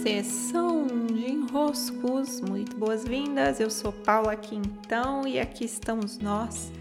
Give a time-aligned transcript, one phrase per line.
[0.00, 3.60] Sessão de enroscos, muito boas-vindas.
[3.60, 6.72] Eu sou Paula Quintão e aqui estamos nós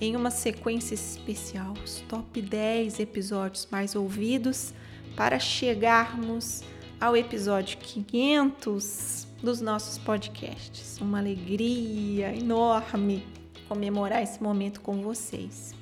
[0.00, 4.72] em uma sequência especial, os top 10 episódios mais ouvidos,
[5.14, 6.62] para chegarmos
[6.98, 10.98] ao episódio 500 dos nossos podcasts.
[10.98, 13.22] Uma alegria enorme
[13.68, 15.74] comemorar esse momento com vocês.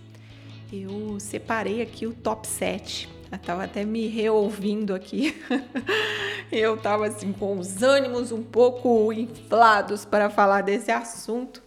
[0.72, 3.13] Eu separei aqui o top 7.
[3.34, 5.34] Eu tava até me reouvindo aqui.
[6.52, 11.60] Eu tava assim com os ânimos um pouco inflados para falar desse assunto,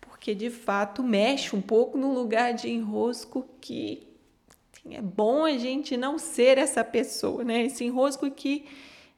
[0.00, 4.06] porque de fato mexe um pouco no lugar de enrosco que
[4.74, 7.64] assim, é bom a gente não ser essa pessoa, né?
[7.64, 8.66] Esse enrosco que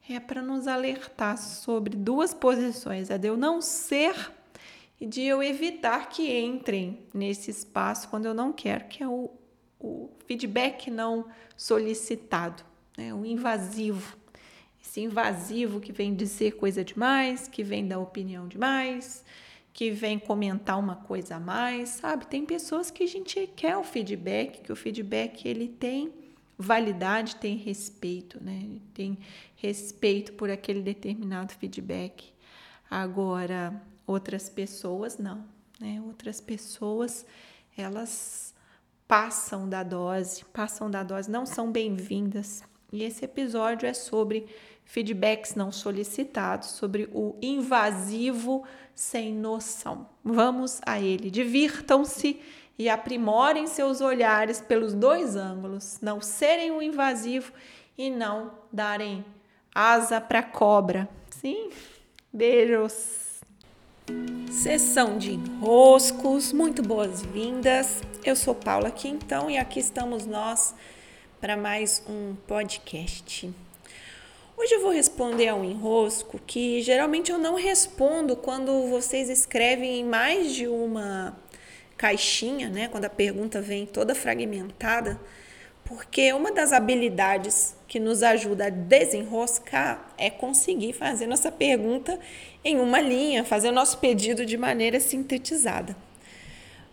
[0.09, 4.15] é para nos alertar sobre duas posições, a de eu não ser
[5.01, 9.31] e de eu evitar que entrem nesse espaço quando eu não quero, que é o,
[9.83, 12.63] o feedback não solicitado,
[12.97, 13.13] né?
[13.13, 14.17] o invasivo.
[14.83, 19.25] Esse invasivo que vem dizer coisa demais, que vem dar opinião demais,
[19.73, 22.27] que vem comentar uma coisa a mais, sabe?
[22.27, 26.12] Tem pessoas que a gente quer o feedback, que o feedback ele tem
[26.59, 28.78] validade, tem respeito, né?
[28.93, 29.19] Tem
[29.56, 32.33] respeito por aquele determinado feedback.
[32.91, 35.45] Agora, Outras pessoas não,
[35.81, 36.03] né?
[36.05, 37.25] Outras pessoas,
[37.77, 38.52] elas
[39.13, 42.65] passam da dose, passam da dose, não são bem-vindas.
[42.91, 44.47] E esse episódio é sobre
[44.87, 50.09] feedbacks não solicitados, sobre o invasivo sem noção.
[50.25, 51.31] Vamos a ele.
[51.31, 52.41] Divirtam-se
[52.79, 57.53] e aprimorem seus olhares pelos dois ângulos, não serem o invasivo
[57.99, 59.23] e não darem
[59.75, 61.07] asa para cobra.
[61.29, 61.69] Sim?
[62.33, 63.22] Beijos.
[64.63, 68.01] Sessão de enroscos, muito boas-vindas.
[68.25, 70.73] Eu sou Paula Quintão e aqui estamos nós
[71.41, 73.53] para mais um podcast.
[74.57, 79.99] Hoje eu vou responder a um enrosco que geralmente eu não respondo quando vocês escrevem
[79.99, 81.37] em mais de uma
[81.97, 82.87] caixinha, né?
[82.87, 85.21] Quando a pergunta vem toda fragmentada,
[85.84, 92.19] porque uma das habilidades que nos ajuda a desenroscar é conseguir fazer nossa pergunta
[92.65, 95.97] em uma linha, fazer nosso pedido de maneira sintetizada.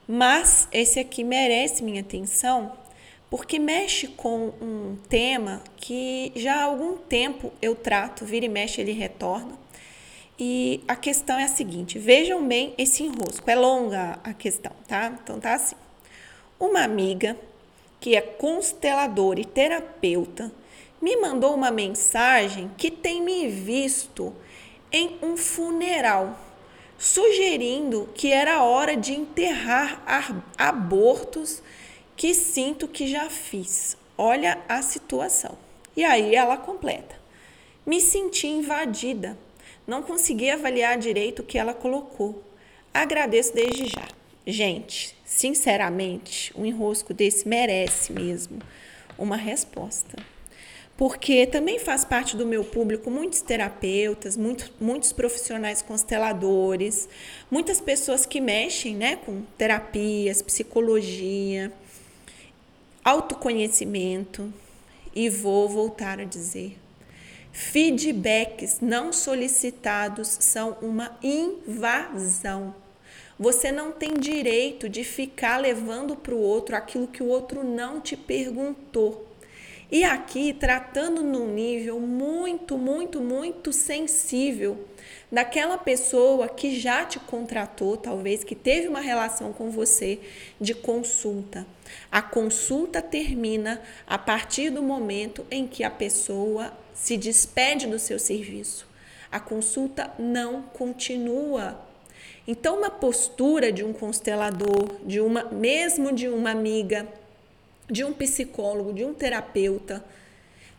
[0.07, 2.73] Mas esse aqui merece minha atenção
[3.29, 8.81] porque mexe com um tema que já há algum tempo eu trato, vira e mexe
[8.81, 9.57] ele retorna.
[10.37, 15.13] E a questão é a seguinte: vejam bem esse enrosco, é longa a questão, tá?
[15.23, 15.75] Então tá assim.
[16.59, 17.37] Uma amiga
[17.99, 20.51] que é consteladora e terapeuta
[21.01, 24.33] me mandou uma mensagem que tem me visto
[24.91, 26.37] em um funeral,
[26.97, 30.03] sugerindo que era hora de enterrar
[30.57, 31.61] abortos
[32.17, 33.95] que sinto que já fiz.
[34.17, 35.57] Olha a situação.
[35.95, 37.15] E aí ela completa:
[37.85, 39.37] Me senti invadida.
[39.87, 42.43] Não consegui avaliar direito o que ela colocou.
[42.93, 44.18] Agradeço desde já.
[44.51, 48.59] Gente, sinceramente, um enrosco desse merece mesmo
[49.17, 50.17] uma resposta
[50.99, 57.07] porque também faz parte do meu público muitos terapeutas, muito, muitos profissionais consteladores,
[57.49, 61.71] muitas pessoas que mexem né, com terapias, psicologia,
[63.01, 64.53] autoconhecimento.
[65.15, 66.77] E vou voltar a dizer:
[67.53, 72.75] feedbacks não solicitados são uma invasão.
[73.39, 78.01] Você não tem direito de ficar levando para o outro aquilo que o outro não
[78.01, 79.29] te perguntou.
[79.89, 84.85] E aqui tratando num nível muito, muito, muito sensível
[85.31, 90.19] daquela pessoa que já te contratou, talvez que teve uma relação com você
[90.59, 91.65] de consulta.
[92.11, 98.19] A consulta termina a partir do momento em que a pessoa se despede do seu
[98.19, 98.85] serviço.
[99.31, 101.88] A consulta não continua.
[102.51, 107.07] Então, uma postura de um constelador, de uma mesmo de uma amiga,
[107.87, 110.03] de um psicólogo, de um terapeuta,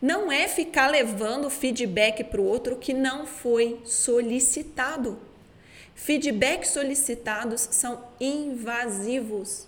[0.01, 5.17] não é ficar levando feedback para o outro que não foi solicitado.
[5.95, 9.65] Feedbacks solicitados são invasivos.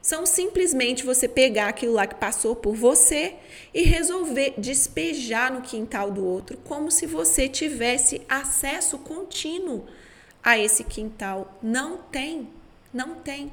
[0.00, 3.34] São simplesmente você pegar aquilo lá que passou por você
[3.74, 9.84] e resolver despejar no quintal do outro, como se você tivesse acesso contínuo
[10.42, 11.58] a esse quintal.
[11.62, 12.48] Não tem,
[12.92, 13.52] não tem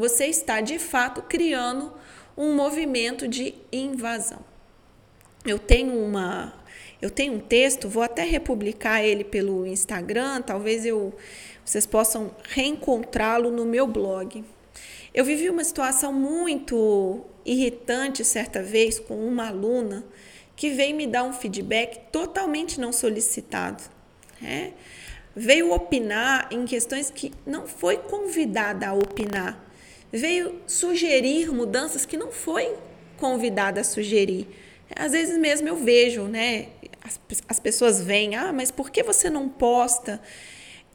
[0.00, 1.92] você está de fato criando
[2.34, 4.40] um movimento de invasão.
[5.44, 6.54] Eu tenho uma
[7.02, 11.14] eu tenho um texto, vou até republicar ele pelo Instagram, talvez eu
[11.64, 14.42] vocês possam reencontrá-lo no meu blog.
[15.12, 20.04] Eu vivi uma situação muito irritante certa vez com uma aluna
[20.56, 23.82] que veio me dar um feedback totalmente não solicitado.
[24.40, 24.72] Né?
[25.34, 29.64] Veio opinar em questões que não foi convidada a opinar.
[30.12, 32.74] Veio sugerir mudanças que não foi
[33.16, 34.48] convidada a sugerir.
[34.94, 36.68] Às vezes mesmo eu vejo, né?
[37.02, 40.20] As, as pessoas vêm, ah, mas por que você não posta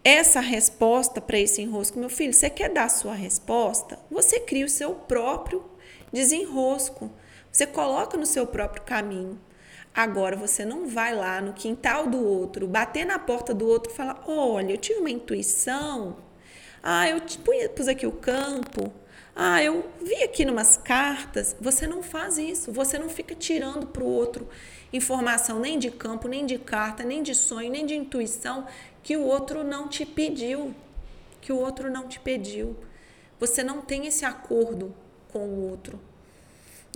[0.03, 1.97] essa resposta para esse enrosco?
[1.97, 3.97] Meu filho, você quer dar a sua resposta?
[4.11, 5.63] Você cria o seu próprio
[6.11, 7.09] desenrosco.
[7.51, 9.39] Você coloca no seu próprio caminho.
[9.95, 13.95] Agora você não vai lá no quintal do outro, bater na porta do outro e
[13.95, 16.17] falar: olha, eu tive uma intuição.
[16.83, 17.21] Ah, eu
[17.73, 18.91] pus aqui o campo.
[19.33, 21.55] Ah, eu vi aqui numas cartas.
[21.59, 22.71] Você não faz isso.
[22.71, 24.47] Você não fica tirando para o outro
[24.93, 28.65] informação nem de campo, nem de carta, nem de sonho, nem de intuição
[29.01, 30.75] que o outro não te pediu.
[31.41, 32.75] Que o outro não te pediu.
[33.39, 34.93] Você não tem esse acordo
[35.31, 35.99] com o outro.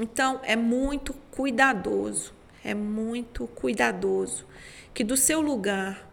[0.01, 2.33] Então, é muito cuidadoso,
[2.63, 4.45] é muito cuidadoso
[4.93, 6.09] que do seu lugar,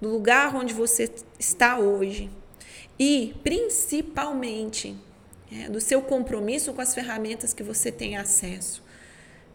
[0.00, 2.30] do lugar onde você está hoje,
[2.98, 4.96] e principalmente
[5.52, 8.82] é, do seu compromisso com as ferramentas que você tem acesso,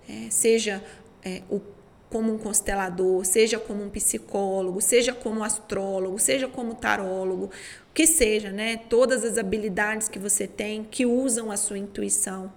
[0.08, 0.84] é, seja
[1.24, 1.62] é, o,
[2.10, 7.52] como um constelador, seja como um psicólogo, seja como astrólogo, seja como tarólogo,
[7.94, 8.78] que seja, né?
[8.78, 12.52] Todas as habilidades que você tem que usam a sua intuição.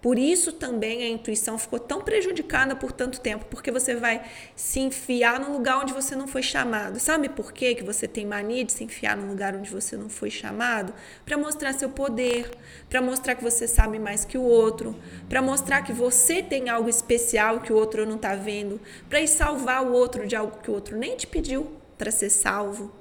[0.00, 4.22] Por isso também a intuição ficou tão prejudicada por tanto tempo, porque você vai
[4.54, 7.00] se enfiar no lugar onde você não foi chamado.
[7.00, 10.08] Sabe por quê que você tem mania de se enfiar no lugar onde você não
[10.08, 10.92] foi chamado?
[11.24, 12.50] Para mostrar seu poder,
[12.88, 14.94] para mostrar que você sabe mais que o outro,
[15.28, 19.28] para mostrar que você tem algo especial que o outro não está vendo, para ir
[19.28, 22.92] salvar o outro de algo que o outro nem te pediu para ser salvo.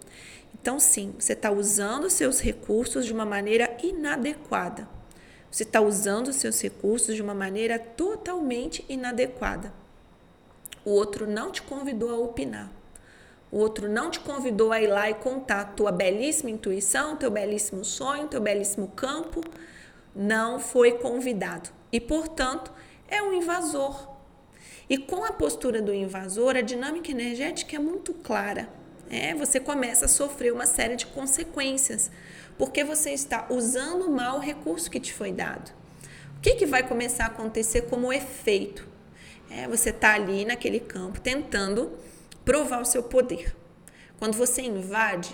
[0.54, 4.88] Então, sim, você está usando seus recursos de uma maneira inadequada.
[5.56, 9.72] Você está usando os seus recursos de uma maneira totalmente inadequada.
[10.84, 12.70] O outro não te convidou a opinar.
[13.50, 17.86] O outro não te convidou a ir lá e contar tua belíssima intuição, teu belíssimo
[17.86, 19.40] sonho, teu belíssimo campo.
[20.14, 21.70] Não foi convidado.
[21.90, 22.70] E, portanto,
[23.08, 24.10] é um invasor.
[24.90, 28.68] E com a postura do invasor, a dinâmica energética é muito clara.
[29.10, 32.12] É, você começa a sofrer uma série de consequências
[32.58, 35.72] porque você está usando mal o recurso que te foi dado.
[36.38, 38.88] O que, que vai começar a acontecer como efeito?
[39.50, 41.92] É, você está ali naquele campo tentando
[42.44, 43.56] provar o seu poder.
[44.18, 45.34] Quando você invade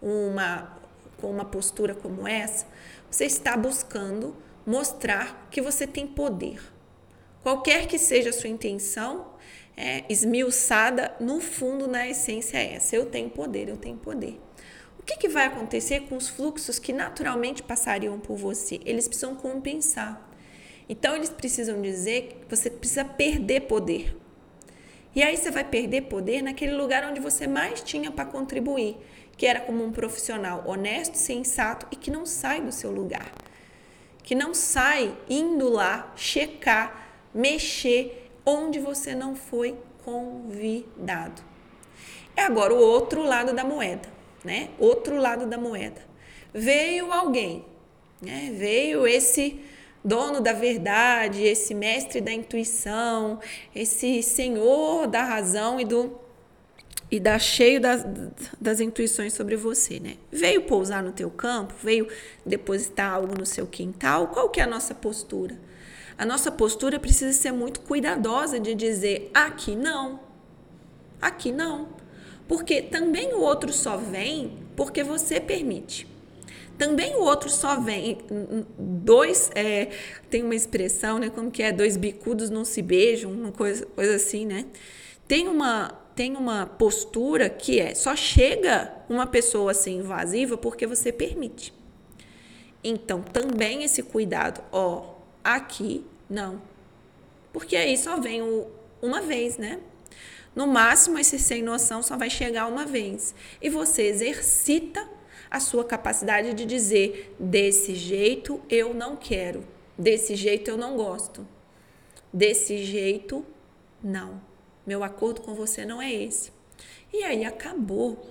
[0.00, 0.80] uma
[1.22, 2.66] com uma postura como essa,
[3.08, 6.60] você está buscando mostrar que você tem poder.
[7.42, 9.32] Qualquer que seja a sua intenção,
[9.76, 14.40] é, esmiuçada, no fundo, na essência é essa: eu tenho poder, eu tenho poder.
[14.98, 18.80] O que, que vai acontecer com os fluxos que naturalmente passariam por você?
[18.84, 20.30] Eles precisam compensar.
[20.88, 24.16] Então, eles precisam dizer que você precisa perder poder.
[25.14, 28.96] E aí você vai perder poder naquele lugar onde você mais tinha para contribuir,
[29.36, 33.32] que era como um profissional honesto, sensato e que não sai do seu lugar.
[34.22, 41.42] Que não sai indo lá checar, mexer onde você não foi convidado.
[42.36, 44.12] É agora o outro lado da moeda
[44.44, 44.70] né?
[44.78, 46.00] Outro lado da moeda.
[46.52, 47.64] Veio alguém,
[48.20, 48.52] né?
[48.56, 49.60] Veio esse
[50.04, 53.38] dono da verdade, esse mestre da intuição,
[53.74, 56.18] esse senhor da razão e do
[57.12, 58.06] e dá cheio das,
[58.58, 60.16] das intuições sobre você, né?
[60.30, 62.08] Veio pousar no teu campo, veio
[62.44, 64.28] depositar algo no seu quintal.
[64.28, 65.60] Qual que é a nossa postura?
[66.16, 70.20] A nossa postura precisa ser muito cuidadosa de dizer aqui não,
[71.20, 71.90] aqui não.
[72.48, 76.06] Porque também o outro só vem porque você permite.
[76.78, 78.16] Também o outro só vem.
[78.78, 79.50] Dois.
[79.54, 79.90] É,
[80.30, 81.28] tem uma expressão, né?
[81.28, 81.72] Como que é?
[81.72, 84.64] Dois bicudos não se beijam, uma coisa, coisa assim, né?
[85.28, 91.12] Tem uma, tem uma postura que é só chega uma pessoa assim invasiva porque você
[91.12, 91.72] permite.
[92.84, 96.60] Então, também esse cuidado, ó, aqui não.
[97.52, 98.68] Porque aí só vem o,
[99.00, 99.80] uma vez, né?
[100.54, 103.34] No máximo, esse sem noção só vai chegar uma vez.
[103.60, 105.08] E você exercita
[105.50, 109.64] a sua capacidade de dizer: desse jeito eu não quero,
[109.96, 111.46] desse jeito eu não gosto,
[112.32, 113.44] desse jeito
[114.02, 114.51] não.
[114.86, 116.52] Meu acordo com você não é esse.
[117.12, 118.30] E aí acabou,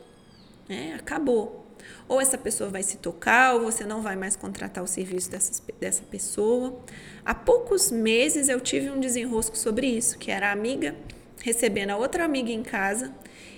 [0.68, 0.96] né?
[1.00, 1.66] Acabou.
[2.08, 5.64] Ou essa pessoa vai se tocar, ou você não vai mais contratar o serviço dessa,
[5.80, 6.80] dessa pessoa.
[7.26, 10.96] Há poucos meses eu tive um desenrosco sobre isso, que era a amiga
[11.42, 13.12] recebendo a outra amiga em casa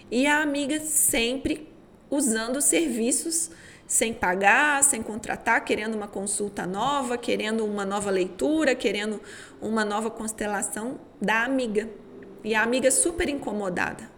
[0.09, 1.67] e a amiga sempre
[2.09, 3.49] usando serviços
[3.85, 9.21] sem pagar, sem contratar, querendo uma consulta nova, querendo uma nova leitura, querendo
[9.61, 11.89] uma nova constelação da amiga.
[12.43, 14.11] E a amiga super incomodada.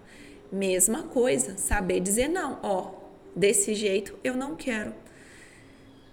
[0.52, 2.60] Mesma coisa, saber dizer não.
[2.64, 2.92] Ó,
[3.36, 4.94] desse jeito eu não quero.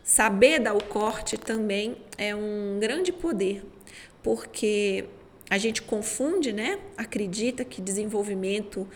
[0.05, 3.65] Saber dar o corte também é um grande poder,
[4.23, 5.05] porque
[5.49, 6.81] a gente confunde, né?
[6.97, 8.89] Acredita que desenvolvimento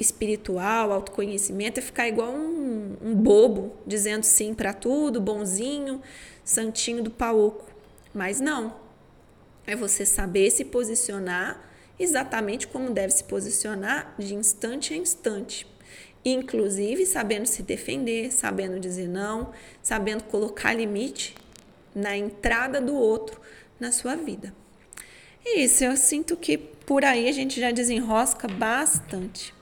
[0.00, 6.02] espiritual, autoconhecimento é ficar igual um, um bobo, dizendo sim para tudo, bonzinho,
[6.44, 7.70] santinho do pauco.
[8.12, 8.74] Mas não.
[9.66, 11.71] É você saber se posicionar
[12.02, 15.66] exatamente como deve se posicionar de instante a instante.
[16.24, 21.34] Inclusive sabendo se defender, sabendo dizer não, sabendo colocar limite
[21.94, 23.40] na entrada do outro
[23.78, 24.54] na sua vida.
[25.44, 29.52] E isso, eu sinto que por aí a gente já desenrosca bastante.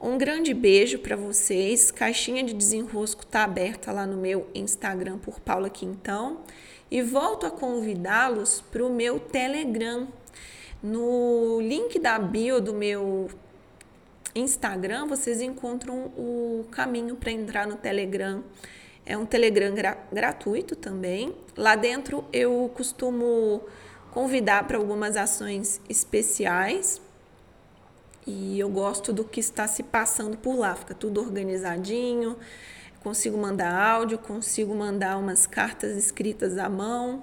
[0.00, 1.90] Um grande beijo para vocês.
[1.90, 6.40] Caixinha de desenrosco tá aberta lá no meu Instagram por Paula Quintão
[6.90, 10.08] e volto a convidá-los para o meu Telegram.
[10.82, 13.28] No link da bio do meu
[14.34, 18.42] Instagram, vocês encontram o caminho para entrar no Telegram.
[19.04, 21.34] É um Telegram gra gratuito também.
[21.54, 23.62] Lá dentro eu costumo
[24.10, 27.00] convidar para algumas ações especiais.
[28.26, 32.36] E eu gosto do que está se passando por lá, fica tudo organizadinho.
[33.02, 37.22] Consigo mandar áudio, consigo mandar umas cartas escritas à mão.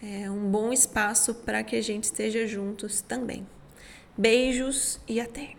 [0.00, 3.44] É um bom espaço para que a gente esteja juntos também.
[4.16, 5.57] Beijos e até!